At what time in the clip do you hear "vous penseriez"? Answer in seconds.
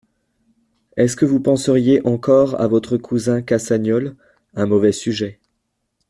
1.25-2.03